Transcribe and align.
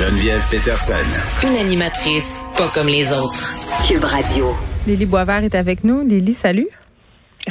Geneviève 0.00 0.42
Peterson. 0.50 0.94
Une 1.46 1.56
animatrice 1.56 2.42
pas 2.56 2.68
comme 2.68 2.86
les 2.86 3.12
autres. 3.12 3.52
Cube 3.86 4.02
Radio. 4.02 4.56
Lily 4.86 5.04
Boisvert 5.04 5.44
est 5.44 5.54
avec 5.54 5.84
nous. 5.84 6.02
Lily, 6.02 6.32
salut. 6.32 6.68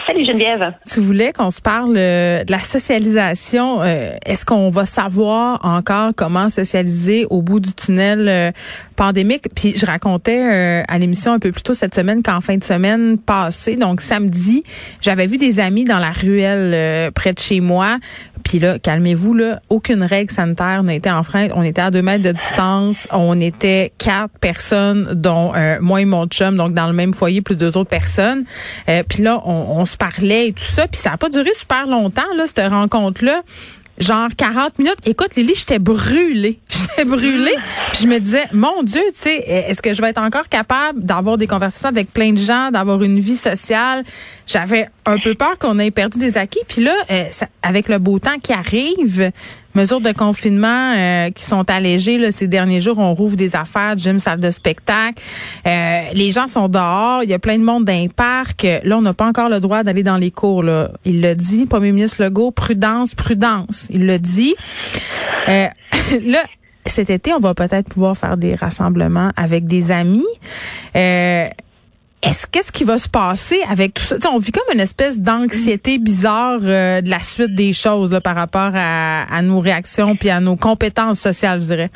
Salut 0.07 0.25
Geneviève. 0.25 0.73
Tu 0.91 0.99
voulais 0.99 1.31
qu'on 1.31 1.51
se 1.51 1.62
parle 1.62 1.96
euh, 1.96 2.43
de 2.43 2.51
la 2.51 2.59
socialisation. 2.59 3.83
Euh, 3.83 4.15
est-ce 4.25 4.46
qu'on 4.46 4.71
va 4.71 4.85
savoir 4.85 5.63
encore 5.63 6.12
comment 6.16 6.49
socialiser 6.49 7.27
au 7.30 7.43
bout 7.43 7.59
du 7.59 7.73
tunnel 7.73 8.27
euh, 8.27 8.52
pandémique? 8.95 9.45
Puis 9.55 9.77
je 9.77 9.86
racontais 9.86 10.84
à 10.88 10.97
l'émission 10.97 11.34
un 11.34 11.39
peu 11.39 11.52
plus 11.52 11.61
tôt 11.61 11.73
cette 11.73 11.93
semaine 11.93 12.23
qu'en 12.23 12.41
fin 12.41 12.57
de 12.57 12.63
semaine 12.63 13.20
passée, 13.20 13.75
donc 13.75 14.02
samedi, 14.02 14.63
j'avais 15.02 15.27
vu 15.27 15.38
des 15.38 15.59
amis 15.59 15.84
dans 15.84 16.00
la 16.00 16.11
ruelle 16.11 17.11
près 17.11 17.34
de 17.34 17.39
chez 17.39 17.59
moi. 17.59 17.97
Puis 18.43 18.59
là, 18.59 18.79
calmez-vous, 18.79 19.33
là, 19.33 19.61
aucune 19.69 20.03
règle 20.03 20.31
sanitaire 20.31 20.83
n'a 20.83 20.95
été 20.95 21.09
enfreinte. 21.09 21.52
On 21.55 21.63
était 21.63 21.81
à 21.81 21.91
deux 21.91 22.02
mètres 22.02 22.23
de 22.23 22.31
distance. 22.31 23.07
On 23.11 23.39
était 23.39 23.93
quatre 23.97 24.38
personnes, 24.39 25.13
dont 25.13 25.53
moi 25.81 26.02
et 26.02 26.05
mon 26.05 26.27
chum, 26.27 26.57
donc 26.57 26.73
dans 26.73 26.88
le 26.88 26.94
même 26.94 27.13
foyer, 27.13 27.41
plus 27.41 27.55
deux 27.55 27.77
autres 27.77 27.89
personnes. 27.89 28.44
puis 29.07 29.23
là, 29.23 29.41
on 29.45 29.80
on 29.80 29.85
se 29.85 29.95
parlait 29.95 30.49
et 30.49 30.53
tout 30.53 30.63
ça, 30.63 30.88
puis 30.88 30.99
ça 30.99 31.11
n'a 31.11 31.17
pas 31.17 31.30
duré 31.30 31.53
super 31.53 31.88
longtemps, 31.88 32.21
là, 32.35 32.45
cette 32.47 32.67
rencontre-là. 32.70 33.44
Genre 33.99 34.30
40 34.35 34.80
minutes. 34.80 34.98
Écoute, 35.05 35.35
Lily, 35.35 35.53
j'étais 35.55 35.80
brûlée. 35.80 36.59
J'étais 36.70 37.03
brûlée. 37.03 37.55
Puis 37.91 38.03
je 38.03 38.08
me 38.08 38.17
disais, 38.20 38.45
mon 38.53 38.81
Dieu, 38.84 39.02
tu 39.13 39.20
sais, 39.22 39.38
est-ce 39.38 39.81
que 39.81 39.94
je 39.94 40.02
vais 40.02 40.09
être 40.09 40.22
encore 40.22 40.48
capable 40.48 41.03
d'avoir 41.03 41.38
des 41.38 41.48
conversations 41.48 41.89
avec 41.89 42.12
plein 42.13 42.31
de 42.31 42.38
gens, 42.38 42.72
d'avoir 42.72 43.03
une 43.03 43.20
vie 43.20 43.35
sociale? 43.35 44.03
J'avais 44.48 44.88
un 45.05 45.17
peu 45.20 45.35
peur 45.35 45.58
qu'on 45.59 45.77
ait 45.80 45.91
perdu 45.91 46.17
des 46.17 46.38
acquis. 46.38 46.62
Puis 46.67 46.81
là, 46.81 46.94
euh, 47.12 47.25
avec 47.62 47.89
le 47.89 47.99
beau 47.99 48.20
temps 48.20 48.39
qui 48.41 48.53
arrive, 48.53 49.31
mesures 49.76 50.02
de 50.02 50.12
confinement 50.12 50.94
euh, 50.96 51.30
qui 51.32 51.44
sont 51.44 51.70
allégées 51.70 52.18
là, 52.18 52.32
ces 52.32 52.48
derniers 52.48 52.82
jours. 52.82 53.00
On 53.00 53.14
rouvre 53.14 53.36
des 53.36 53.56
affaires, 53.56 53.98
gym, 53.98 54.20
salle 54.20 54.39
de 54.39 54.52
spectacle. 54.52 55.22
Euh, 55.67 56.02
les 56.14 56.31
gens 56.31 56.48
sont 56.48 56.67
dehors. 56.67 57.23
Il 57.23 57.30
y 57.30 57.34
a 57.34 57.39
plein 57.39 57.58
de 57.58 57.64
monde 57.64 57.86
dans 57.86 57.94
les 57.94 58.09
parcs. 58.09 58.67
Là, 58.84 58.98
on 58.98 59.02
n'a 59.02 59.14
pas 59.14 59.28
encore 59.28 59.50
le 59.50 59.59
droit 59.59 59.84
d'aller 59.84 60.03
dans 60.03 60.17
les 60.17 60.31
cours. 60.31 60.64
Là. 60.64 60.92
Il 61.06 61.22
l'a 61.22 61.36
dit, 61.36 61.66
Premier 61.66 61.92
ministre 61.92 62.23
Legault, 62.23 62.52
prudence, 62.52 63.16
prudence. 63.16 63.88
Il 63.92 64.06
l'a 64.06 64.17
dit. 64.17 64.56
Euh, 65.48 65.67
là, 66.26 66.44
cet 66.86 67.09
été, 67.09 67.33
on 67.33 67.39
va 67.39 67.54
peut-être 67.54 67.89
pouvoir 67.89 68.17
faire 68.17 68.38
des 68.38 68.56
rassemblements 68.56 69.31
avec 69.36 69.66
des 69.66 69.92
amis. 69.92 70.26
Euh, 70.95 71.48
est-ce 72.22 72.48
qu'est-ce 72.48 72.72
qui 72.72 72.84
va 72.84 72.98
se 72.98 73.08
passer 73.08 73.62
avec 73.70 73.94
tout 73.94 74.03
ça? 74.03 74.17
On 74.34 74.39
vit 74.39 74.52
comme 74.52 74.73
une 74.73 74.81
espèce 74.81 75.22
d'anxiété 75.22 76.00
bizarre 76.00 76.59
euh, 76.64 77.02
de 77.02 77.09
la 77.09 77.22
suite 77.22 77.56
des 77.56 77.72
choses 77.72 78.11
là, 78.11 78.20
par 78.20 78.36
rapport 78.36 78.72
à, 78.76 79.42
nos 79.42 79.59
réactions 79.61 80.16
puis 80.16 80.30
à 80.30 80.42
nos 80.42 80.58
compétences 80.58 81.20
sociales, 81.20 81.61
je 81.61 81.67
dirais. 81.67 81.92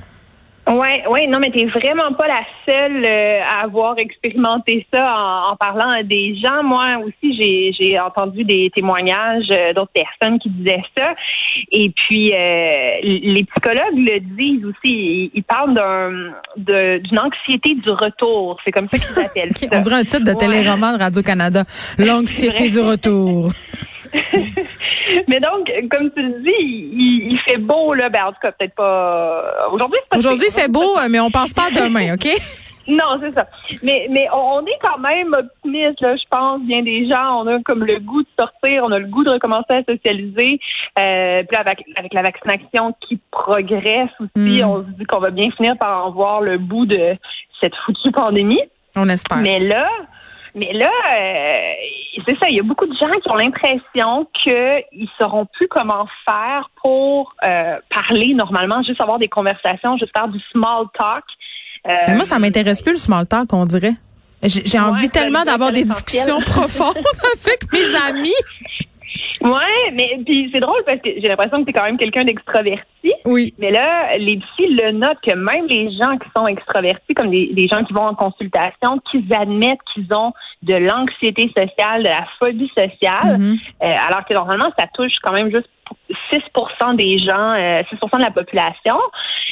Ouais, 0.66 1.04
ouais, 1.10 1.28
non, 1.28 1.40
mais 1.40 1.52
t'es 1.52 1.66
vraiment 1.66 2.14
pas 2.14 2.28
la 2.28 2.42
seule 2.66 3.04
euh, 3.04 3.42
à 3.46 3.64
avoir 3.64 3.98
expérimenté 4.00 4.88
ça 4.94 5.14
en, 5.52 5.58
parlant 5.58 5.90
à 5.90 6.04
des 6.04 6.38
gens. 6.42 6.64
Moi 6.64 7.00
aussi, 7.04 7.36
j'ai, 7.36 7.74
j'ai 7.78 8.00
entendu 8.00 8.46
des 8.46 8.72
témoignages 8.74 9.52
euh, 9.52 9.74
d'autres 9.74 9.92
personnes 9.92 10.40
qui 10.40 10.50
disaient 10.50 10.84
ça. 10.98 11.16
Et 11.70 11.90
puis, 11.90 12.32
euh, 12.34 12.92
les 13.04 13.44
psychologues 13.44 13.98
le 13.98 14.20
disent 14.22 14.66
aussi. 14.66 15.32
Ils, 15.34 15.44
parlent 15.44 15.74
d'un, 15.74 16.12
de, 16.56 17.00
d'une 17.00 17.20
anxiété 17.20 17.76
du 17.76 17.90
retour. 17.90 18.58
C'est 18.64 18.72
comme 18.72 18.88
ça 18.90 18.98
qu'ils 18.98 19.20
appellent 19.26 19.58
ça. 19.58 19.68
On 19.74 19.82
dirait 19.82 19.96
un 19.96 20.06
titre 20.06 20.24
de 20.24 20.34
téléroman 20.34 20.94
de 20.94 21.04
Radio 21.04 21.22
Canada. 21.22 21.64
L'anxiété 21.98 22.70
du 22.70 22.80
retour. 22.80 23.52
Mais 25.28 25.40
donc, 25.40 25.72
comme 25.90 26.10
tu 26.12 26.22
le 26.22 26.42
dis, 26.42 27.30
il, 27.30 27.40
fait 27.46 27.58
beau, 27.58 27.94
là. 27.94 28.10
Ben, 28.10 28.26
en 28.26 28.32
tout 28.32 28.40
cas, 28.42 28.52
peut-être 28.52 28.76
pas. 28.76 29.68
Aujourd'hui, 29.72 30.00
Aujourd'hui, 30.16 30.48
il 30.48 30.54
fait 30.54 30.72
beau, 30.72 30.98
mais 31.10 31.20
on 31.20 31.32
pense 31.32 31.54
pas 31.54 31.68
à 31.68 31.72
demain, 31.72 32.14
OK? 32.14 32.28
Non, 32.86 33.18
c'est 33.22 33.32
ça. 33.32 33.48
Mais 33.82 34.08
mais 34.10 34.28
on 34.34 34.60
est 34.66 34.78
quand 34.84 34.98
même 34.98 35.34
optimiste, 35.34 36.02
là, 36.02 36.18
je 36.18 36.24
pense. 36.30 36.62
Bien 36.64 36.82
des 36.82 37.10
gens, 37.10 37.42
on 37.42 37.48
a 37.48 37.62
comme 37.64 37.86
le 37.86 38.00
goût 38.00 38.24
de 38.24 38.28
sortir, 38.38 38.84
on 38.84 38.92
a 38.92 39.00
le 39.00 39.08
goût 39.08 39.24
de 39.24 39.32
recommencer 39.32 39.72
à 39.72 39.84
socialiser. 39.84 40.60
Euh, 41.00 41.44
puis 41.44 41.58
avec, 41.58 41.82
avec 41.96 42.14
la 42.14 42.24
vaccination 42.24 42.94
qui 43.08 43.22
progresse 43.32 44.10
aussi, 44.20 44.62
hmm. 44.62 44.66
on 44.66 44.82
se 44.82 44.90
dit 44.98 45.06
qu'on 45.06 45.20
va 45.20 45.32
bien 45.32 45.50
finir 45.52 45.78
par 45.78 46.08
en 46.08 46.12
voir 46.12 46.42
le 46.42 46.58
bout 46.58 46.86
de 46.86 47.16
cette 47.62 47.76
foutue 47.86 48.12
pandémie. 48.12 48.60
On 48.98 49.08
espère. 49.08 49.38
Mais 49.38 49.60
là, 49.60 49.88
mais 50.56 50.72
là, 50.74 50.90
euh, 51.16 51.54
c'est 52.28 52.38
ça, 52.40 52.48
il 52.50 52.58
y 52.58 52.60
a 52.60 52.64
beaucoup 52.64 52.86
de 52.86 52.94
gens 52.94 53.10
qui 53.10 53.30
ont 53.30 53.36
l'impression 53.36 54.28
qu'ils 54.44 55.10
sauront 55.20 55.48
plus 55.54 55.68
comment 55.68 56.08
faire 56.26 56.70
pour 56.82 57.34
euh, 57.44 57.78
parler 57.90 58.34
normalement, 58.36 58.84
juste 58.84 59.02
avoir 59.02 59.18
des 59.18 59.28
conversations, 59.28 59.98
juste 59.98 60.12
faire 60.16 60.28
du 60.28 60.40
small 60.52 60.86
talk. 60.98 61.24
Euh, 61.88 62.16
moi, 62.16 62.26
ça 62.26 62.38
m'intéresse 62.38 62.82
plus 62.82 62.94
le 62.94 62.98
small 63.00 63.28
talk, 63.28 63.52
on 63.52 63.64
dirait. 63.64 63.96
J'ai 64.44 64.80
envie 64.80 65.10
tellement 65.10 65.44
d'avoir 65.44 65.72
des 65.72 65.86
discussions 65.86 66.42
profondes 66.46 66.98
avec 67.46 67.72
mes 67.72 67.96
amis. 68.08 68.34
Ouais, 69.42 69.92
mais 69.94 70.20
puis 70.26 70.50
c'est 70.54 70.60
drôle 70.60 70.84
parce 70.86 71.00
que 71.00 71.10
j'ai 71.16 71.28
l'impression 71.28 71.60
que 71.60 71.66
tu 71.66 71.70
es 71.72 71.74
quand 71.74 71.86
même 71.86 71.98
quelqu'un 71.98 72.24
d'extraverti. 72.24 73.14
Oui. 73.26 73.54
Mais 73.58 73.72
là, 73.72 74.18
les 74.18 74.38
psys 74.38 74.68
le 74.68 74.92
notent 74.92 75.20
que 75.22 75.36
même 75.36 75.68
les 75.68 75.92
gens 75.98 76.18
qui 76.18 76.30
sont 76.36 76.48
extravertis, 76.48 77.14
comme 77.14 77.30
des, 77.30 77.68
gens 77.72 77.84
qui 77.84 77.94
vont 77.94 78.08
en 78.08 78.16
consultation, 78.16 79.00
qu'ils 79.12 79.34
admettent 79.34 79.82
qu'ils 79.94 80.08
ont 80.14 80.34
de 80.62 80.76
l'anxiété 80.76 81.52
sociale, 81.56 82.04
de 82.04 82.10
la 82.10 82.26
phobie 82.40 82.70
sociale, 82.70 83.38
mm-hmm. 83.38 83.60
euh, 83.84 83.96
alors 84.08 84.26
que 84.26 84.34
normalement, 84.34 84.72
ça 84.78 84.88
touche 84.94 85.14
quand 85.22 85.34
même 85.34 85.52
juste 85.52 85.70
6 86.32 86.40
des 86.96 87.18
gens, 87.20 87.56
6 87.90 87.96
euh, 88.02 88.18
de 88.18 88.24
la 88.24 88.32
population. 88.32 88.98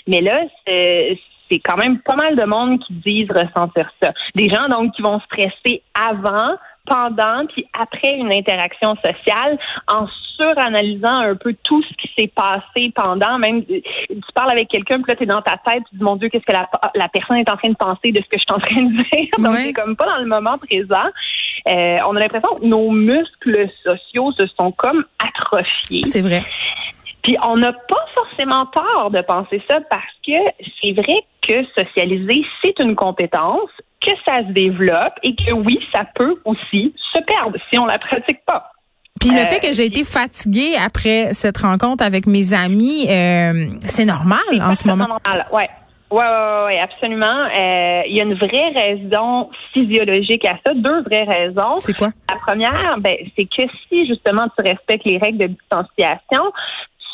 Mais 0.08 0.22
là, 0.22 0.42
c'est 0.66 1.19
c'est 1.52 1.59
quand 1.59 1.75
même 1.75 2.00
pas 2.00 2.16
mal 2.16 2.36
de 2.36 2.46
monde 2.46 2.80
qui 2.80 2.94
disent 2.94 3.30
ressentir 3.30 3.92
ça. 4.02 4.13
Des 4.36 4.50
gens 4.50 4.69
donc 4.69 4.94
qui 4.94 5.02
vont 5.02 5.19
stresser 5.22 5.84
avant, 5.94 6.56
pendant 6.86 7.46
puis 7.47 7.66
après 7.80 8.16
une 8.16 8.34
interaction 8.34 8.96
sociale 8.96 9.58
en 9.88 10.08
suranalysant 10.36 11.19
un 11.19 11.36
peu 11.36 11.56
tout 11.64 11.84
ce 11.84 11.94
qui 11.96 12.12
s'est 12.18 12.31
passé 12.36 12.92
pendant 12.96 13.38
même 13.38 13.64
tu 13.66 13.84
parles 14.34 14.52
avec 14.52 14.68
quelqu'un 14.69 15.02
puis 15.02 15.12
là 15.12 15.16
tu 15.16 15.24
es 15.24 15.25
dans 15.28 15.42
ta 15.42 15.58
tête 15.58 15.84
tu 15.90 15.97
dis 15.97 16.03
mon 16.03 16.16
dieu 16.16 16.30
qu'est-ce 16.30 16.46
que 16.46 16.53
la, 16.53 17.08
personne 17.09 17.38
est 17.38 17.50
en 17.50 17.58
train 17.58 17.69
de 17.69 17.75
penser 17.75 18.12
de 18.12 18.19
ce 18.22 18.28
que 18.28 18.38
je 18.38 18.40
suis 18.40 18.53
en 18.53 18.59
train 18.59 18.81
de 18.81 18.97
dire? 18.97 19.30
Donc 19.38 19.58
c'est 19.58 19.74
comme 19.74 19.96
pas 19.96 20.06
dans 20.06 20.18
le 20.18 20.25
moment 20.25 20.58
présent. 20.58 21.09
Euh, 21.68 21.97
on 22.08 22.16
a 22.16 22.19
l'impression 22.19 22.56
que 22.56 22.66
nos 22.66 22.90
muscles 22.92 23.69
sociaux 23.84 24.31
se 24.31 24.48
sont 24.59 24.72
comme 24.72 25.06
atrophiés. 25.19 26.03
C'est 26.06 26.22
vrai 26.22 26.44
puis 27.23 27.37
on 27.43 27.57
n'a 27.57 27.73
pas 27.73 28.05
forcément 28.13 28.65
tort 28.67 29.11
de 29.11 29.21
penser 29.21 29.61
ça 29.69 29.79
parce 29.89 30.03
que 30.25 30.33
c'est 30.81 30.93
vrai 30.93 31.17
que 31.41 31.65
socialiser, 31.77 32.43
c'est 32.63 32.79
une 32.79 32.95
compétence, 32.95 33.69
que 34.01 34.11
ça 34.25 34.39
se 34.47 34.51
développe 34.51 35.13
et 35.23 35.35
que 35.35 35.51
oui, 35.51 35.79
ça 35.93 36.05
peut 36.15 36.35
aussi 36.45 36.93
se 37.13 37.21
perdre 37.21 37.57
si 37.69 37.77
on 37.77 37.85
la 37.85 37.99
pratique 37.99 38.43
pas. 38.45 38.71
Puis 39.19 39.29
le 39.29 39.45
fait 39.45 39.59
que 39.59 39.71
j'ai 39.71 39.85
été 39.85 40.03
fatiguée 40.03 40.73
après 40.83 41.33
cette 41.33 41.59
rencontre 41.59 42.03
avec 42.03 42.25
mes 42.25 42.53
amis, 42.53 43.05
euh, 43.07 43.65
c'est 43.81 44.05
normal 44.05 44.39
en 44.59 44.73
ce 44.73 44.88
moment. 44.88 45.07
Normal, 45.07 45.47
ouais. 45.53 45.69
Oui, 46.09 46.17
ouais, 46.19 46.65
ouais, 46.65 46.79
absolument. 46.79 47.25
Euh, 47.25 48.01
il 48.05 48.15
y 48.15 48.19
a 48.19 48.23
une 48.23 48.33
vraie 48.33 48.69
raison 48.75 49.49
physiologique 49.71 50.43
à 50.43 50.57
ça, 50.65 50.73
deux 50.73 51.03
vraies 51.03 51.23
raisons. 51.23 51.77
C'est 51.77 51.95
quoi? 51.95 52.09
La 52.29 52.35
première, 52.35 52.97
ben, 52.99 53.15
c'est 53.38 53.45
que 53.45 53.63
si 53.88 54.07
justement 54.07 54.47
tu 54.57 54.63
respectes 54.67 55.05
les 55.05 55.17
règles 55.19 55.38
de 55.38 55.47
distanciation, 55.47 56.51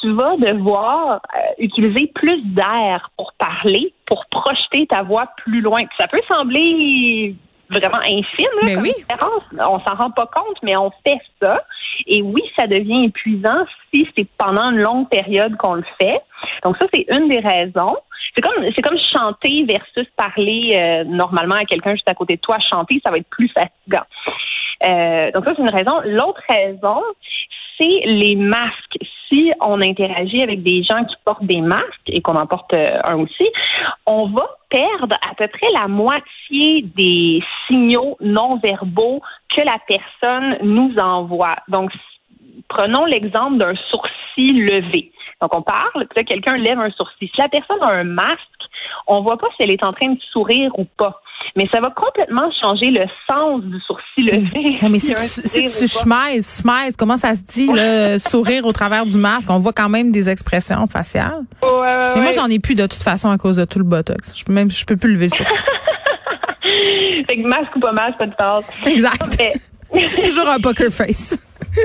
tu 0.07 0.13
vas 0.13 0.37
devoir 0.37 1.21
euh, 1.35 1.39
utiliser 1.57 2.07
plus 2.13 2.41
d'air 2.43 3.09
pour 3.17 3.33
parler, 3.33 3.93
pour 4.05 4.25
projeter 4.27 4.87
ta 4.87 5.03
voix 5.03 5.27
plus 5.43 5.61
loin. 5.61 5.83
Ça 5.99 6.07
peut 6.07 6.21
sembler 6.31 7.35
vraiment 7.69 7.99
infime, 7.99 8.47
là, 8.61 8.75
comme 8.75 8.83
oui. 8.83 8.93
différence. 8.95 9.43
On 9.53 9.79
s'en 9.79 9.95
rend 9.95 10.11
pas 10.11 10.27
compte, 10.27 10.57
mais 10.63 10.77
on 10.77 10.91
fait 11.05 11.19
ça. 11.41 11.61
Et 12.05 12.21
oui, 12.21 12.41
ça 12.55 12.67
devient 12.67 13.05
épuisant 13.05 13.65
si 13.93 14.07
c'est 14.15 14.27
pendant 14.37 14.71
une 14.71 14.79
longue 14.79 15.09
période 15.09 15.57
qu'on 15.57 15.75
le 15.75 15.85
fait. 15.99 16.21
Donc 16.63 16.77
ça, 16.77 16.87
c'est 16.93 17.05
une 17.11 17.27
des 17.27 17.39
raisons. 17.39 17.97
C'est 18.35 18.41
comme 18.41 18.63
c'est 18.75 18.81
comme 18.81 18.97
chanter 19.13 19.65
versus 19.65 20.07
parler 20.15 20.71
euh, 20.75 21.03
normalement 21.05 21.55
à 21.55 21.65
quelqu'un 21.65 21.93
juste 21.93 22.09
à 22.09 22.13
côté 22.13 22.35
de 22.35 22.41
toi. 22.41 22.57
Chanter, 22.71 23.01
ça 23.03 23.11
va 23.11 23.17
être 23.17 23.29
plus 23.29 23.49
fatigant. 23.49 24.05
Euh, 24.83 25.31
donc 25.31 25.45
ça, 25.45 25.53
c'est 25.55 25.61
une 25.61 25.69
raison. 25.69 25.99
L'autre 26.05 26.41
raison, 26.47 27.01
les 27.79 28.35
masques. 28.35 28.97
Si 29.29 29.51
on 29.61 29.81
interagit 29.81 30.41
avec 30.41 30.63
des 30.63 30.83
gens 30.83 31.03
qui 31.03 31.15
portent 31.25 31.45
des 31.45 31.61
masques 31.61 32.07
et 32.07 32.21
qu'on 32.21 32.35
en 32.35 32.47
porte 32.47 32.73
euh, 32.73 32.99
un 33.03 33.19
aussi, 33.19 33.45
on 34.05 34.27
va 34.27 34.47
perdre 34.69 35.15
à 35.29 35.35
peu 35.35 35.47
près 35.47 35.67
la 35.73 35.87
moitié 35.87 36.83
des 36.95 37.43
signaux 37.67 38.17
non 38.21 38.57
verbaux 38.63 39.21
que 39.55 39.61
la 39.61 39.77
personne 39.87 40.57
nous 40.63 40.95
envoie. 40.97 41.53
Donc, 41.67 41.91
prenons 42.67 43.05
l'exemple 43.05 43.57
d'un 43.57 43.75
sourcil 43.89 44.65
levé. 44.65 45.11
Donc, 45.41 45.55
on 45.55 45.61
parle, 45.61 46.07
puis 46.07 46.17
là, 46.17 46.23
quelqu'un 46.23 46.57
lève 46.57 46.79
un 46.79 46.91
sourcil. 46.91 47.29
Si 47.29 47.41
la 47.41 47.49
personne 47.49 47.81
a 47.81 47.91
un 47.91 48.03
masque, 48.03 48.56
on 49.07 49.21
voit 49.21 49.37
pas 49.37 49.47
si 49.55 49.63
elle 49.63 49.71
est 49.71 49.83
en 49.83 49.93
train 49.93 50.09
de 50.09 50.19
sourire 50.31 50.71
ou 50.77 50.85
pas. 50.85 51.21
mais 51.55 51.67
ça 51.71 51.79
va 51.79 51.89
complètement 51.91 52.49
changer 52.61 52.91
le 52.91 53.05
sens 53.29 53.61
du 53.63 53.79
sourcil 53.81 54.25
levé. 54.25 54.77
mais 54.89 54.99
si, 54.99 55.13
tu 55.13 55.87
schmeises, 55.87 56.95
comment 56.97 57.17
ça 57.17 57.33
se 57.35 57.41
dit, 57.41 57.69
le 57.71 58.17
sourire 58.29 58.65
au 58.65 58.73
travers 58.73 59.05
du 59.05 59.17
masque? 59.17 59.49
On 59.49 59.59
voit 59.59 59.73
quand 59.73 59.89
même 59.89 60.11
des 60.11 60.29
expressions 60.29 60.87
faciales. 60.87 61.43
mais 61.61 62.21
moi, 62.21 62.31
j'en 62.33 62.47
ai 62.47 62.59
plus 62.59 62.75
de 62.75 62.85
toute 62.85 63.03
façon 63.03 63.29
à 63.29 63.37
cause 63.37 63.57
de 63.57 63.65
tout 63.65 63.79
le 63.79 63.85
botox. 63.85 64.33
Je 64.37 64.43
peux 64.43 64.53
même, 64.53 64.69
je 64.69 64.85
peux 64.85 64.97
plus 64.97 65.13
lever 65.13 65.27
le 65.27 65.35
sourcil. 65.35 65.65
fait 67.27 67.37
que 67.37 67.47
masque 67.47 67.75
ou 67.75 67.79
pas 67.79 67.91
masque, 67.91 68.17
pas 68.17 68.25
de 68.25 68.35
passe. 68.35 68.65
Exact. 68.85 69.41
Toujours 70.23 70.47
un 70.47 70.59
poker 70.59 70.91
face. 70.91 71.39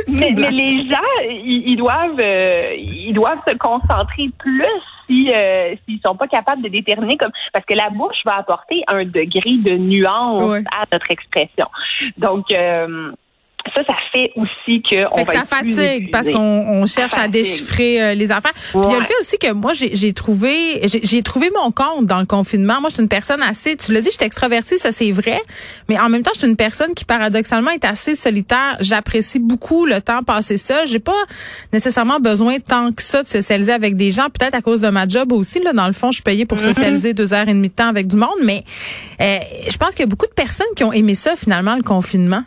mais, 0.09 0.31
les 0.51 0.89
gens, 0.89 0.97
ils, 1.31 1.77
doivent, 1.77 2.21
euh, 2.21 2.75
ils 2.77 3.13
doivent 3.15 3.39
se 3.47 3.55
concentrer 3.57 4.31
plus 4.39 4.65
si 5.07 5.31
euh, 5.33 5.75
s'ils 5.85 6.01
sont 6.05 6.17
pas 6.17 6.29
capables 6.29 6.63
de 6.63 6.69
déterminer 6.69 7.17
comme 7.17 7.33
parce 7.53 7.65
que 7.67 7.75
la 7.75 7.91
bouche 7.91 8.21
va 8.25 8.37
apporter 8.37 8.83
un 8.89 9.05
degré 9.05 9.59
de 9.59 9.77
nuance 9.77 10.65
à 10.75 10.85
notre 10.93 11.11
expression. 11.11 11.67
Donc 12.19 12.51
euh, 12.51 13.13
ça, 13.75 13.83
ça 13.87 13.95
fait 14.13 14.33
aussi 14.37 14.83
que 14.83 15.05
on 15.13 15.25
ça 15.25 15.45
fatigue 15.45 16.11
parce 16.11 16.29
qu'on 16.29 16.85
cherche 16.87 17.17
à 17.17 17.29
déchiffrer 17.29 18.03
euh, 18.03 18.15
les 18.15 18.31
affaires. 18.31 18.53
Puis 18.53 18.81
il 18.83 18.91
y 18.91 18.95
a 18.95 18.99
le 18.99 19.05
fait 19.05 19.15
aussi 19.21 19.39
que 19.39 19.53
moi 19.53 19.73
j'ai 19.75 20.13
trouvé 20.13 20.83
j'ai 21.03 21.23
trouvé 21.23 21.51
mon 21.55 21.71
compte 21.71 22.07
dans 22.07 22.21
le 22.21 22.27
confinement. 22.27 22.81
Moi, 22.81 22.91
je 22.91 22.95
suis 22.95 23.03
une 23.03 23.09
personne 23.09 23.43
assez, 23.43 23.77
tu 23.77 23.93
l'as 23.93 24.01
dit, 24.01 24.11
je 24.11 24.17
suis 24.17 24.25
extravertie, 24.25 24.79
ça 24.79 24.93
c'est 24.93 25.11
vrai, 25.13 25.41
mais 25.89 25.99
en 25.99 26.09
même 26.09 26.23
temps, 26.23 26.33
je 26.35 26.41
suis 26.41 26.49
une 26.49 26.57
personne 26.57 26.95
qui 26.95 27.05
paradoxalement 27.05 27.71
est 27.71 27.85
assez 27.85 28.15
solitaire. 28.15 28.77
J'apprécie 28.81 29.39
beaucoup 29.39 29.87
le 29.87 30.01
temps 30.01 30.23
passé 30.23 30.57
seul. 30.57 30.87
J'ai 30.87 30.99
pas 30.99 31.13
nécessairement 31.73 32.21
besoin 32.21 32.59
tant 32.59 32.93
que 32.93 33.03
ça 33.03 33.23
de 33.23 33.29
socialiser 33.29 33.73
avec 33.73 33.97
des 33.97 34.13
gens. 34.13 34.29
Peut-être 34.29 34.55
à 34.55 34.61
cause 34.61 34.81
de 34.81 34.89
ma 34.89 35.09
job 35.09 35.33
aussi. 35.33 35.61
Là, 35.61 35.73
dans 35.73 35.87
le 35.87 35.93
fond, 35.93 36.11
je 36.11 36.17
suis 36.17 36.23
payée 36.23 36.47
pour 36.47 36.59
mm-hmm. 36.59 36.75
socialiser 36.75 37.15
deux 37.15 37.33
heures 37.33 37.49
et 37.49 37.55
demie 37.55 37.69
de 37.69 37.75
temps 37.75 37.89
avec 37.89 38.07
du 38.07 38.17
monde, 38.17 38.31
mais 38.45 38.65
euh, 39.21 39.39
je 39.69 39.77
pense 39.77 39.91
qu'il 39.91 40.01
y 40.01 40.05
a 40.05 40.07
beaucoup 40.07 40.27
de 40.27 40.35
personnes 40.35 40.67
qui 40.77 40.85
ont 40.85 40.93
aimé 40.93 41.15
ça 41.15 41.37
finalement 41.37 41.77
le 41.77 41.83
confinement. 41.83 42.43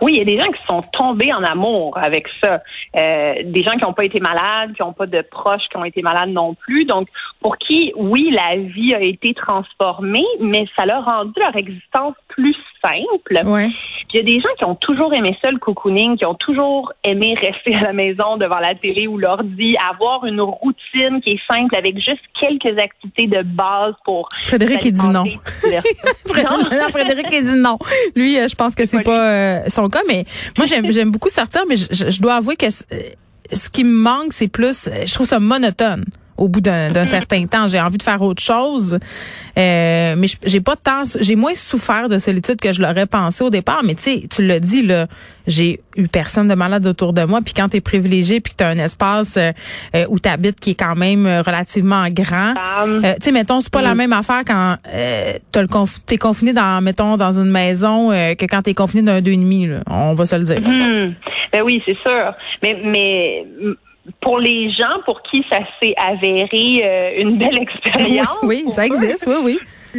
Oui, 0.00 0.12
il 0.14 0.18
y 0.18 0.22
a 0.22 0.24
des 0.24 0.38
gens 0.38 0.50
qui 0.50 0.60
sont 0.68 0.82
tombés 0.92 1.32
en 1.32 1.42
amour 1.42 1.98
avec 1.98 2.26
ça. 2.42 2.62
Euh, 2.96 3.34
des 3.44 3.62
gens 3.62 3.72
qui 3.72 3.82
n'ont 3.82 3.92
pas 3.92 4.04
été 4.04 4.20
malades, 4.20 4.74
qui 4.74 4.82
n'ont 4.82 4.92
pas 4.92 5.06
de 5.06 5.22
proches 5.22 5.68
qui 5.70 5.76
ont 5.76 5.84
été 5.84 6.02
malades 6.02 6.30
non 6.30 6.54
plus. 6.54 6.84
Donc, 6.84 7.08
pour 7.40 7.56
qui, 7.58 7.92
oui, 7.96 8.30
la 8.30 8.56
vie 8.56 8.94
a 8.94 9.00
été 9.00 9.34
transformée, 9.34 10.26
mais 10.40 10.66
ça 10.76 10.86
leur 10.86 11.08
a 11.08 11.18
rendu 11.18 11.32
leur 11.38 11.56
existence 11.56 12.14
plus 12.28 12.56
simple. 12.82 13.40
Il 14.12 14.16
y 14.16 14.20
a 14.20 14.22
des 14.22 14.40
gens 14.40 14.48
qui 14.58 14.64
ont 14.64 14.74
toujours 14.74 15.14
aimé 15.14 15.36
ça, 15.42 15.50
le 15.50 15.58
cocooning, 15.58 16.16
qui 16.16 16.26
ont 16.26 16.34
toujours 16.34 16.92
aimé 17.04 17.34
rester 17.40 17.74
à 17.74 17.82
la 17.82 17.92
maison 17.92 18.36
devant 18.36 18.58
la 18.58 18.74
télé 18.74 19.06
ou 19.06 19.18
l'ordi, 19.18 19.76
avoir 19.90 20.24
une 20.24 20.40
routine 20.40 21.20
qui 21.24 21.32
est 21.32 21.40
simple 21.50 21.76
avec 21.76 21.96
juste 21.96 22.22
quelques 22.40 22.78
activités 22.78 23.26
de 23.26 23.42
base 23.42 23.94
pour. 24.04 24.28
Frédéric, 24.44 24.84
il 24.84 24.92
dit 24.92 25.06
non. 25.08 25.24
Frédéric, 26.90 27.26
il 27.32 27.44
dit 27.44 27.58
non. 27.58 27.78
Lui, 28.16 28.38
euh, 28.38 28.48
je 28.48 28.54
pense 28.54 28.74
que 28.74 28.86
c'est 28.86 29.02
pas 29.02 29.30
euh, 29.30 29.60
son 29.68 29.88
cas, 29.88 30.02
mais 30.08 30.24
moi, 30.56 30.66
j'aime, 30.66 30.90
j'aime 30.92 31.10
beaucoup 31.10 31.30
sortir, 31.30 31.62
mais 31.68 31.76
je, 31.76 32.10
je 32.10 32.20
dois 32.20 32.34
avouer 32.34 32.56
que 32.56 32.70
ce 32.70 33.70
qui 33.70 33.84
me 33.84 33.94
manque, 33.94 34.32
c'est 34.32 34.48
plus, 34.48 34.88
je 35.06 35.14
trouve 35.14 35.26
ça 35.26 35.40
monotone 35.40 36.04
au 36.40 36.48
bout 36.48 36.60
d'un 36.60 37.04
certain 37.04 37.46
temps. 37.46 37.68
J'ai 37.68 37.80
envie 37.80 37.98
de 37.98 38.02
faire 38.02 38.20
autre 38.22 38.42
chose. 38.42 38.98
Euh, 39.58 40.14
mais 40.16 40.26
j'ai 40.44 40.60
pas 40.60 40.76
tant 40.76 41.02
j'ai 41.20 41.36
moins 41.36 41.54
souffert 41.54 42.08
de 42.08 42.18
solitude 42.18 42.60
que 42.60 42.72
je 42.72 42.80
l'aurais 42.80 43.06
pensé 43.06 43.44
au 43.44 43.50
départ, 43.50 43.82
mais 43.84 43.94
tu 43.94 44.02
sais, 44.02 44.24
tu 44.30 44.44
l'as 44.44 44.60
dit 44.60 44.82
là, 44.82 45.06
j'ai 45.46 45.80
eu 45.96 46.06
personne 46.06 46.46
de 46.46 46.54
malade 46.54 46.86
autour 46.86 47.12
de 47.12 47.24
moi, 47.24 47.40
puis 47.44 47.52
quand 47.52 47.68
tu 47.68 47.78
es 47.78 47.80
privilégié 47.80 48.40
puis 48.40 48.52
que 48.52 48.58
tu 48.58 48.64
as 48.64 48.68
un 48.68 48.78
espace 48.78 49.36
euh, 49.36 49.50
euh, 49.96 50.06
où 50.08 50.20
tu 50.20 50.28
habites 50.28 50.60
qui 50.60 50.70
est 50.70 50.74
quand 50.74 50.94
même 50.94 51.26
relativement 51.26 52.06
grand. 52.08 52.54
tu 52.84 53.10
sais 53.20 53.32
mettons 53.32 53.60
c'est 53.60 53.72
pas 53.72 53.82
la 53.82 53.94
mm. 53.94 53.98
même 53.98 54.12
affaire 54.12 54.42
quand 54.46 54.76
tu 55.52 56.14
es 56.14 56.18
confiné 56.18 56.52
dans 56.52 56.80
mettons 56.80 57.16
dans 57.16 57.38
une 57.38 57.50
maison 57.50 58.10
que 58.10 58.46
quand 58.46 58.62
tu 58.62 58.70
es 58.70 58.74
confiné 58.74 59.02
d'un 59.02 59.20
deux 59.20 59.32
et 59.32 59.36
demi, 59.36 59.68
on 59.88 60.14
va 60.14 60.26
se 60.26 60.36
le 60.36 60.44
dire. 60.44 60.60
Mm. 60.60 61.14
Ben 61.52 61.62
oui, 61.64 61.82
c'est 61.84 61.96
sûr. 62.06 62.34
Mais 62.62 62.80
mais 62.84 63.44
pour 64.20 64.38
les 64.38 64.70
gens 64.72 65.00
pour 65.04 65.22
qui 65.22 65.44
ça 65.50 65.60
s'est 65.80 65.94
avéré 65.96 66.82
euh, 66.84 67.22
une 67.22 67.38
belle 67.38 67.58
expérience. 67.58 68.38
Oui, 68.42 68.64
ça 68.68 68.86
existe, 68.86 69.26
oui, 69.26 69.36
oui. 69.42 69.58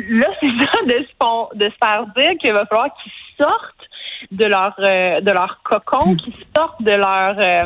Là, 0.10 0.28
c'est 0.40 0.48
ça 0.48 0.84
de 0.86 1.06
se, 1.06 1.58
de 1.58 1.70
se 1.70 1.76
faire 1.84 2.06
dire 2.16 2.32
qu'il 2.40 2.54
va 2.54 2.66
falloir 2.66 2.90
qu'ils 3.04 3.12
sortent 3.42 3.90
de 4.30 4.46
leur 4.46 4.76
euh, 4.80 5.22
de 5.22 5.32
leur 5.32 5.60
cocon, 5.64 6.16
qui 6.16 6.34
sortent 6.56 6.82
de 6.82 6.92
leur 6.92 7.38
euh, 7.40 7.66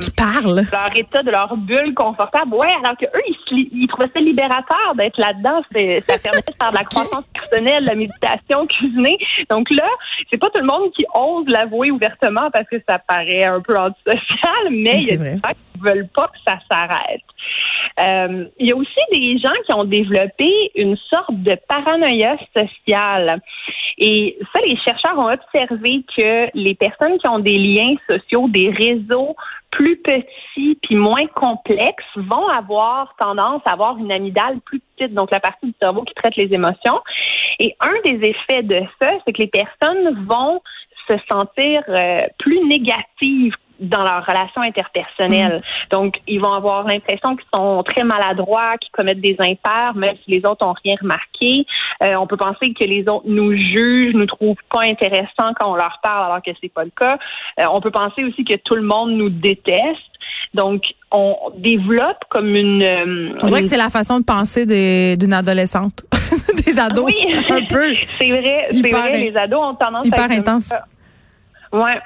leur 0.72 0.96
état, 0.96 1.24
de 1.24 1.32
leur 1.32 1.56
bulle 1.58 1.94
confortable. 1.94 2.54
Ouais, 2.56 2.72
alors 2.84 2.98
que 2.98 3.06
eux, 3.06 3.22
ils, 3.52 3.70
ils 3.74 3.88
trouvaient 3.88 4.10
ça 4.14 4.20
libérateur 4.20 4.96
d'être 4.96 5.18
là-dedans. 5.18 5.62
Ça 6.08 6.18
permet 6.20 6.42
de 6.42 6.54
faire 6.58 6.72
de 6.72 6.76
la 6.76 6.84
croissance 6.86 7.26
personnelle, 7.34 7.84
de 7.84 7.90
la 7.90 7.96
méditation, 7.96 8.66
cuisiner. 8.68 9.18
Donc 9.50 9.70
là, 9.72 9.88
c'est 10.30 10.38
pas 10.38 10.50
tout 10.50 10.60
le 10.60 10.68
monde 10.68 10.92
qui 10.96 11.06
ose 11.14 11.46
l'avouer 11.48 11.92
ouvertement 11.92 12.50
parce 12.52 12.68
que 12.70 12.78
ça 12.88 13.00
paraît 13.00 13.44
un 13.44 13.62
peu 13.62 13.76
antisocial, 13.78 14.70
mais 14.72 14.98
il 15.00 15.08
y 15.08 15.12
a 15.14 15.18
des 15.18 15.32
gens 15.34 15.54
qui 15.74 15.82
veulent 15.82 16.10
pas 16.16 16.28
que 16.28 16.38
ça 16.48 16.58
s'arrête. 16.70 17.22
Euh, 18.00 18.46
il 18.60 18.68
y 18.68 18.72
a 18.72 18.76
aussi 18.76 18.90
des 19.12 19.38
gens 19.38 19.54
qui 19.66 19.74
ont 19.74 19.86
développé 19.86 20.72
une 20.76 20.98
sorte 21.14 21.32
de 21.32 21.56
paranoïa 21.68 22.36
sociale. 22.56 23.42
Et 23.98 24.38
ça, 24.54 24.62
les 24.66 24.78
chercheurs 24.78 25.18
ont 25.18 25.32
observé 25.32 26.04
que 26.18 26.45
les 26.54 26.76
personnes 26.76 27.18
qui 27.18 27.28
ont 27.28 27.40
des 27.40 27.58
liens 27.58 27.96
sociaux, 28.08 28.48
des 28.50 28.70
réseaux 28.70 29.36
plus 29.72 29.98
petits 29.98 30.78
puis 30.82 30.96
moins 30.96 31.28
complexes 31.36 32.04
vont 32.16 32.48
avoir 32.48 33.14
tendance 33.20 33.62
à 33.66 33.74
avoir 33.74 33.98
une 33.98 34.12
amygdale 34.12 34.60
plus 34.62 34.80
petite, 34.80 35.14
donc 35.14 35.32
la 35.32 35.40
partie 35.40 35.68
du 35.68 35.74
cerveau 35.82 36.04
qui 36.04 36.14
traite 36.14 36.36
les 36.38 36.54
émotions. 36.54 37.02
Et 37.60 37.76
un 37.82 38.12
des 38.12 38.26
effets 38.28 38.64
de 38.64 38.82
ça, 39.02 39.12
c'est 39.26 39.34
que 39.34 39.42
les 39.42 39.48
personnes 39.48 40.26
vont 40.26 40.62
se 41.08 41.16
sentir 41.30 41.84
euh, 41.90 42.20
plus 42.40 42.66
négatives 42.66 43.54
dans 43.80 44.04
leur 44.04 44.26
relation 44.26 44.62
interpersonnelle. 44.62 45.58
Mm. 45.58 45.96
Donc, 45.96 46.16
ils 46.28 46.40
vont 46.40 46.54
avoir 46.54 46.88
l'impression 46.88 47.36
qu'ils 47.36 47.48
sont 47.54 47.84
très 47.84 48.04
maladroits, 48.04 48.78
qu'ils 48.80 48.92
commettent 48.92 49.22
des 49.22 49.36
impairs, 49.40 49.94
même 49.96 50.16
si 50.24 50.32
les 50.32 50.46
autres 50.46 50.66
ont 50.66 50.76
rien 50.84 50.96
remarqué. 51.02 51.66
Euh, 52.04 52.16
on 52.16 52.28
peut 52.28 52.38
penser 52.38 52.74
que 52.74 52.84
les 52.84 53.02
autres 53.08 53.26
nous 53.26 53.54
jugent, 53.54 54.14
nous 54.14 54.26
trouvent 54.26 54.56
pas 54.72 54.84
intéressants 54.84 55.54
quand 55.60 55.72
on 55.72 55.76
leur 55.76 56.00
parle, 56.02 56.26
alors 56.32 56.42
que 56.44 56.52
c'est 56.62 56.72
pas 56.72 56.84
le 56.84 56.92
cas. 56.96 57.18
Euh, 57.60 57.66
on 57.72 57.82
peut 57.82 57.92
penser 57.92 58.24
aussi 58.24 58.44
que 58.44 58.56
tout 58.56 58.76
le 58.76 58.84
monde 58.84 59.12
nous 59.12 59.30
déteste. 59.30 60.00
Donc, 60.54 60.84
on 61.12 61.36
développe 61.58 62.24
comme 62.30 62.56
une. 62.56 62.82
Euh, 62.82 63.38
on 63.42 63.48
dirait 63.48 63.62
que 63.62 63.68
c'est 63.68 63.78
la 63.78 63.90
façon 63.90 64.20
de 64.20 64.26
penser 64.26 64.66
d'une 65.18 65.34
adolescente, 65.34 66.04
des 66.66 66.80
ados. 66.80 67.06
Oui, 67.06 67.36
un 67.50 67.64
peu. 67.66 67.94
c'est 68.18 68.30
vrai, 68.30 68.68
c'est 68.72 68.90
vrai. 68.90 69.22
Les 69.22 69.38
ados 69.38 69.60
ont 69.60 69.76
tendance 69.76 70.06
hyper 70.06 70.22
à 70.22 70.26
être 70.26 70.32
intense. 70.32 70.74
Ouais. 71.76 72.00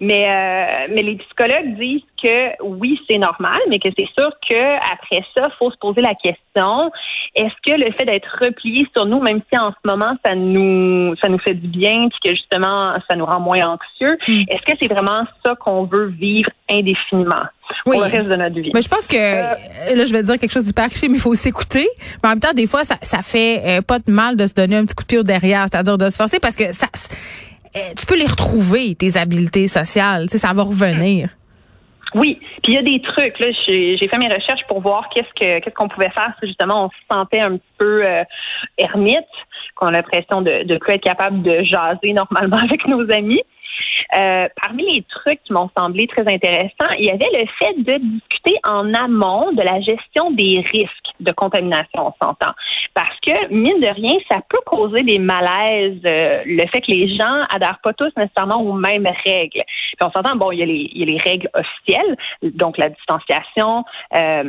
Mais 0.00 0.26
euh, 0.26 0.92
mais 0.94 1.02
les 1.02 1.16
psychologues 1.16 1.76
disent 1.78 2.02
que 2.22 2.62
oui, 2.62 2.98
c'est 3.08 3.18
normal, 3.18 3.60
mais 3.68 3.78
que 3.78 3.88
c'est 3.96 4.08
sûr 4.18 4.30
que 4.48 4.92
après 4.92 5.22
ça, 5.36 5.50
faut 5.58 5.70
se 5.70 5.76
poser 5.76 6.00
la 6.00 6.14
question 6.14 6.90
est-ce 7.34 7.54
que 7.64 7.76
le 7.76 7.92
fait 7.92 8.04
d'être 8.06 8.28
replié 8.40 8.86
sur 8.96 9.06
nous, 9.06 9.20
même 9.20 9.40
si 9.52 9.58
en 9.58 9.70
ce 9.70 9.88
moment 9.88 10.16
ça 10.24 10.34
nous 10.34 11.14
ça 11.22 11.28
nous 11.28 11.38
fait 11.38 11.54
du 11.54 11.68
bien, 11.68 12.08
puis 12.08 12.18
que 12.24 12.30
justement 12.30 12.94
ça 13.08 13.16
nous 13.16 13.26
rend 13.26 13.40
moins 13.40 13.60
anxieux, 13.68 14.18
hmm. 14.26 14.44
est-ce 14.48 14.72
que 14.72 14.78
c'est 14.80 14.88
vraiment 14.88 15.24
ça 15.44 15.54
qu'on 15.54 15.84
veut 15.84 16.06
vivre 16.06 16.50
indéfiniment? 16.68 17.46
pour 17.84 17.94
le 17.94 18.00
reste 18.00 18.28
de 18.28 18.36
notre 18.36 18.58
vie? 18.60 18.70
Mais 18.74 18.82
je 18.82 18.88
pense 18.88 19.06
que 19.06 19.16
euh, 19.16 19.94
là, 19.94 20.04
je 20.04 20.12
vais 20.12 20.22
dire 20.22 20.38
quelque 20.38 20.52
chose 20.52 20.64
du 20.64 20.72
cliché, 20.72 21.08
mais 21.08 21.14
il 21.14 21.20
faut 21.20 21.34
s'écouter. 21.34 21.88
Mais 22.22 22.28
en 22.28 22.32
même 22.32 22.40
temps, 22.40 22.52
des 22.52 22.66
fois, 22.66 22.84
ça, 22.84 22.96
ça 23.02 23.22
fait 23.22 23.62
euh, 23.64 23.80
pas 23.80 23.98
de 23.98 24.10
mal 24.10 24.36
de 24.36 24.46
se 24.46 24.54
donner 24.54 24.76
un 24.76 24.84
petit 24.84 24.94
coup 24.94 25.04
de 25.04 25.08
pied 25.08 25.18
au 25.18 25.22
derrière, 25.22 25.66
c'est-à-dire 25.70 25.96
de 25.96 26.10
se 26.10 26.16
forcer 26.16 26.40
parce 26.40 26.56
que 26.56 26.72
ça 26.72 26.88
tu 27.74 28.06
peux 28.06 28.18
les 28.18 28.26
retrouver, 28.26 28.94
tes 28.94 29.16
habiletés 29.16 29.68
sociales. 29.68 30.24
Tu 30.24 30.30
sais, 30.30 30.38
ça 30.38 30.52
va 30.52 30.62
revenir. 30.62 31.28
Oui, 32.14 32.40
puis 32.62 32.72
il 32.72 32.74
y 32.74 32.78
a 32.78 32.82
des 32.82 33.00
trucs. 33.00 33.38
Là, 33.38 33.46
j'ai 33.66 34.08
fait 34.08 34.18
mes 34.18 34.32
recherches 34.32 34.66
pour 34.66 34.80
voir 34.80 35.08
qu'est-ce 35.14 35.32
que 35.34 35.60
qu'est-ce 35.60 35.74
qu'on 35.74 35.88
pouvait 35.88 36.10
faire 36.10 36.32
si 36.40 36.48
justement 36.48 36.86
on 36.86 36.88
se 36.88 36.96
sentait 37.10 37.40
un 37.40 37.58
peu 37.78 38.04
euh, 38.04 38.24
ermite, 38.78 39.18
qu'on 39.76 39.88
a 39.88 39.92
l'impression 39.92 40.42
de 40.42 40.64
de 40.64 40.76
plus 40.78 40.94
être 40.94 41.04
capable 41.04 41.42
de 41.42 41.62
jaser 41.62 42.12
normalement 42.12 42.56
avec 42.64 42.86
nos 42.88 43.08
amis. 43.12 43.42
Euh, 44.18 44.48
parmi 44.60 44.94
les 44.94 45.04
trucs 45.08 45.42
qui 45.44 45.52
m'ont 45.52 45.70
semblé 45.76 46.06
très 46.08 46.22
intéressants, 46.22 46.90
il 46.98 47.06
y 47.06 47.10
avait 47.10 47.30
le 47.32 47.46
fait 47.58 47.74
de 47.78 47.98
discuter 47.98 48.58
en 48.66 48.92
amont 48.92 49.52
de 49.52 49.62
la 49.62 49.80
gestion 49.80 50.32
des 50.32 50.64
risques 50.72 50.99
de 51.20 51.32
contamination, 51.32 52.08
on 52.08 52.14
s'entend. 52.22 52.52
Parce 52.94 53.18
que, 53.24 53.52
mine 53.52 53.80
de 53.80 53.88
rien, 53.88 54.18
ça 54.30 54.38
peut 54.48 54.60
causer 54.66 55.02
des 55.02 55.18
malaises, 55.18 56.00
euh, 56.06 56.42
le 56.44 56.66
fait 56.68 56.80
que 56.80 56.90
les 56.90 57.16
gens 57.16 57.44
adhèrent 57.50 57.80
pas 57.82 57.92
tous 57.92 58.10
nécessairement 58.16 58.60
aux 58.60 58.72
mêmes 58.72 59.06
règles. 59.24 59.62
Puis 59.64 60.02
on 60.02 60.10
s'entend, 60.10 60.36
bon, 60.36 60.50
il 60.50 60.58
y, 60.58 60.62
a 60.62 60.66
les, 60.66 60.90
il 60.92 60.98
y 60.98 61.02
a 61.02 61.06
les 61.06 61.18
règles 61.18 61.48
officielles, 61.54 62.16
donc 62.42 62.78
la 62.78 62.88
distanciation, 62.88 63.84
euh, 64.14 64.42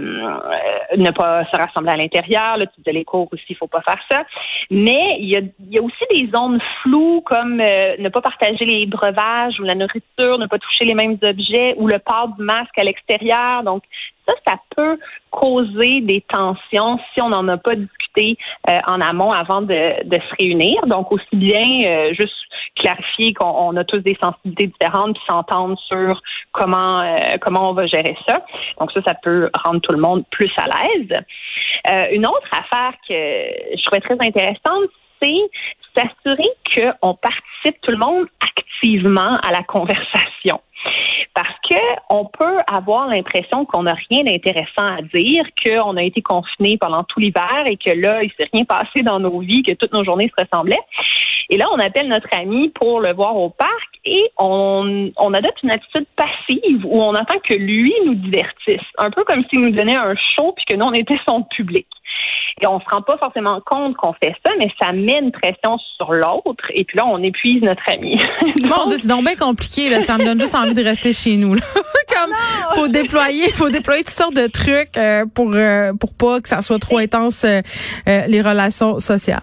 ne 0.98 1.12
pas 1.12 1.46
se 1.46 1.58
rassembler 1.58 1.92
à 1.92 1.98
l'intérieur, 1.98 2.58
le 2.58 2.68
type 2.68 2.86
de 2.86 2.92
les 2.92 3.06
cours 3.06 3.28
aussi, 3.32 3.44
il 3.50 3.56
faut 3.56 3.68
pas 3.68 3.82
faire 3.82 4.00
ça. 4.10 4.24
Mais 4.70 5.18
il 5.20 5.30
y 5.30 5.38
a, 5.38 5.40
il 5.40 5.74
y 5.76 5.78
a 5.78 5.82
aussi 5.82 6.06
des 6.12 6.30
zones 6.34 6.60
floues 6.82 7.22
comme 7.22 7.58
ne 7.58 8.10
pas 8.10 8.22
partager 8.22 8.66
les 8.66 8.86
breuvages 8.86 9.60
ou 9.60 9.64
la 9.64 9.76
nourriture, 9.76 10.38
ne 10.38 10.48
pas 10.48 10.58
toucher 10.58 10.86
les 10.86 10.96
mêmes 10.96 11.18
objets 11.26 11.76
ou 11.78 11.88
le 11.88 12.00
port 12.00 12.30
du 12.30 12.44
masque 12.44 12.78
à 12.78 12.84
l'extérieur. 12.84 13.64
Donc, 13.64 13.84
ça, 14.28 14.34
ça 14.48 14.56
peut 14.76 15.00
causer 15.30 16.02
des 16.02 16.22
tensions 16.22 17.00
si 17.14 17.22
on 17.22 17.30
n'en 17.30 17.48
a 17.48 17.58
pas 17.58 17.76
discuté 17.76 18.02
discuter 18.14 18.38
en 18.88 19.02
amont 19.02 19.32
avant 19.32 19.62
de, 19.62 20.04
de, 20.04 20.16
se 20.16 20.36
réunir. 20.40 20.86
Donc, 20.88 21.12
aussi 21.12 21.26
bien 21.34 22.14
juste 22.14 22.34
clarifier 22.76 23.34
qu'on 23.34 23.76
a 23.76 23.84
tous 23.84 24.00
des 24.00 24.18
sensibilités 24.22 24.68
différentes 24.68 25.16
puis 25.16 25.24
s'entendre 25.30 25.78
sur 25.88 26.22
comment 26.52 27.04
comment 27.42 27.70
on 27.70 27.74
va 27.74 27.86
gérer 27.86 28.16
ça. 28.28 28.44
Donc 28.80 28.92
ça, 28.92 29.02
ça 29.06 29.16
peut 29.16 29.50
rendre 29.66 29.82
tout 29.82 29.94
le 29.94 30.00
monde 30.00 30.24
plus 30.32 30.52
à 30.58 30.66
l'aise. 30.66 32.12
une 32.14 32.26
autre 32.26 32.48
affaire 32.52 32.94
que 33.08 33.14
je 33.14 33.84
trouvais 33.84 34.02
très 34.02 34.18
intéressante, 34.26 34.90
c'est 35.22 35.50
s'assurer 35.96 36.48
qu'on 36.74 37.16
participe 37.16 37.82
tout 37.82 37.92
le 37.92 37.98
monde 37.98 38.28
activement 38.40 39.38
à 39.38 39.52
la 39.52 39.64
conversation. 39.64 40.62
Parce 41.34 41.56
que 41.70 41.80
on 42.10 42.26
peut 42.26 42.60
avoir 42.72 43.08
l'impression 43.08 43.66
qu'on 43.66 43.84
n'a 43.84 43.96
rien 44.10 44.24
d'intéressant 44.24 44.98
à 44.98 45.02
dire, 45.02 45.46
qu'on 45.64 45.96
a 45.96 46.04
été 46.04 46.22
confiné 46.22 46.78
pendant 46.78 47.04
tout 47.04 47.20
l'hiver 47.20 47.64
et 47.68 47.78
que 47.78 47.92
là, 47.92 48.24
il 48.24 48.32
s'est 48.38 48.50
rien 48.52 48.66
passé 48.66 49.04
dans 49.04 49.20
nos 49.20 49.40
vies, 49.40 49.64
que 49.64 49.74
toutes 49.74 49.94
nos 49.94 50.04
journées 50.04 50.32
se 50.36 50.44
ressemblaient. 50.44 50.82
Et 51.50 51.58
là, 51.58 51.68
on 51.72 51.80
appelle 51.80 52.08
notre 52.08 52.30
ami 52.38 52.70
pour 52.70 53.00
le 53.00 53.14
voir 53.14 53.36
au 53.36 53.50
parc 53.50 53.91
et 54.04 54.32
on, 54.38 55.12
on 55.18 55.34
adopte 55.34 55.62
une 55.64 55.72
attitude 55.72 56.08
passive 56.16 56.86
où 56.86 57.02
on 57.02 57.14
attend 57.14 57.38
que 57.48 57.54
lui 57.54 57.94
nous 58.06 58.16
divertisse. 58.16 58.82
Un 58.98 59.12
peu 59.12 59.24
comme 59.24 59.44
s'il 59.50 59.62
nous 59.62 59.72
donnait 59.72 59.96
un 59.96 60.16
show 60.16 60.54
puis 60.54 60.66
que 60.68 60.76
nous, 60.76 60.86
on 60.86 60.94
était 60.94 61.20
son 61.28 61.44
public. 61.44 61.88
Et 62.62 62.68
on 62.68 62.80
se 62.80 62.86
rend 62.92 63.02
pas 63.02 63.18
forcément 63.18 63.62
compte 63.66 63.96
qu'on 63.98 64.14
fait 64.14 64.36
ça, 64.46 64.52
mais 64.58 64.70
ça 64.80 64.92
met 64.92 65.20
une 65.20 65.32
pression 65.32 65.78
sur 65.98 66.12
l'autre. 66.12 66.66
Et 66.74 66.84
puis 66.84 66.98
là, 66.98 67.06
on 67.06 67.22
épuise 67.22 67.62
notre 67.62 67.82
ami. 67.88 68.20
Mon 68.64 68.88
Dieu, 68.88 68.98
c'est 68.98 69.08
donc 69.08 69.26
bien 69.26 69.36
compliqué. 69.36 69.90
Là. 69.90 70.02
Ça 70.02 70.18
me 70.18 70.26
donne 70.26 70.40
juste 70.40 70.56
envie 70.56 70.74
de 70.74 70.84
rester 70.84 71.14
chez 71.14 71.38
nous. 71.38 71.56
Là. 71.56 71.62
Comme 72.10 72.34
ah 72.36 72.74
faut 72.76 72.88
déployer, 72.88 73.52
faut 73.54 73.70
déployer 73.70 74.04
toutes 74.04 74.14
sortes 74.14 74.36
de 74.36 74.48
trucs 74.48 74.98
euh, 74.98 75.26
pour 75.34 75.52
euh, 75.54 75.94
pour 75.94 76.14
pas 76.14 76.42
que 76.42 76.50
ça 76.50 76.62
soit 76.62 76.80
trop 76.80 76.98
intense 76.98 77.46
euh, 77.46 77.62
les 78.06 78.42
relations 78.42 79.00
sociales. 79.00 79.42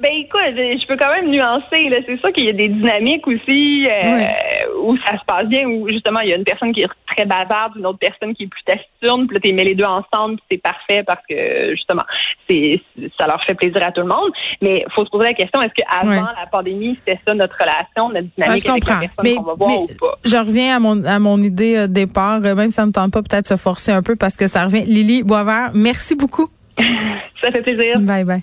Ben 0.00 0.12
écoute, 0.14 0.40
je 0.56 0.86
peux 0.86 0.96
quand 0.96 1.12
même 1.12 1.30
nuancer. 1.30 1.88
Là. 1.90 1.98
C'est 2.06 2.18
sûr 2.20 2.32
qu'il 2.32 2.46
y 2.46 2.48
a 2.48 2.52
des 2.52 2.68
dynamiques 2.68 3.26
aussi 3.26 3.86
euh, 3.86 4.80
où 4.82 4.96
ça 4.98 5.18
se 5.18 5.24
passe 5.26 5.46
bien, 5.46 5.66
où 5.66 5.88
justement 5.90 6.20
il 6.20 6.30
y 6.30 6.32
a 6.32 6.36
une 6.36 6.44
personne 6.44 6.72
qui 6.72 6.80
est 6.80 6.88
très 7.06 7.26
bavarde, 7.26 7.76
une 7.76 7.84
autre 7.84 7.98
personne 7.98 8.34
qui 8.34 8.44
est 8.44 8.46
plus 8.46 8.62
taciturne, 8.64 9.26
puis 9.26 9.34
là 9.34 9.40
tu 9.44 9.52
mets 9.52 9.64
les 9.64 9.74
deux 9.74 9.84
ensemble, 9.84 10.38
c'est 10.50 10.56
parfait 10.56 11.02
parce 11.06 11.20
que 11.28 11.72
justement 11.72 12.02
c'est 12.48 12.80
ça 13.18 13.26
leur 13.26 13.44
fait 13.44 13.54
plaisir 13.54 13.86
à 13.86 13.92
tout 13.92 14.00
le 14.00 14.06
monde. 14.06 14.32
Mais 14.62 14.84
il 14.86 14.92
faut 14.94 15.04
se 15.04 15.10
poser 15.10 15.26
la 15.26 15.34
question 15.34 15.60
est-ce 15.60 15.74
qu'avant 15.74 16.10
la 16.10 16.46
pandémie 16.50 16.98
c'était 17.04 17.20
ça 17.26 17.34
notre 17.34 17.56
relation, 17.60 18.08
notre 18.08 18.28
dynamique 18.36 18.68
avec 18.68 18.86
la 18.86 19.00
personne 19.00 19.36
qu'on 19.36 19.42
va 19.42 19.54
voir 19.54 19.82
ou 19.82 19.86
pas? 20.00 20.18
Je 20.24 20.36
reviens 20.36 20.76
à 20.76 20.78
mon 20.78 21.04
à 21.04 21.18
mon 21.18 21.38
idée 21.42 21.74
de 21.74 21.80
euh, 21.80 21.86
départ, 21.86 22.40
euh, 22.42 22.54
même 22.54 22.70
si 22.70 22.76
ça 22.76 22.86
me 22.86 22.92
tente 22.92 23.12
pas 23.12 23.22
peut-être 23.22 23.46
se 23.46 23.56
forcer 23.58 23.92
un 23.92 24.02
peu 24.02 24.14
parce 24.18 24.36
que 24.36 24.46
ça 24.46 24.64
revient. 24.64 24.84
Lily 24.86 25.24
Boisvert, 25.24 25.72
merci 25.74 26.14
beaucoup. 26.16 26.48
ça 26.78 27.50
fait 27.52 27.62
plaisir. 27.62 28.00
Bye 28.00 28.24
bye. 28.24 28.42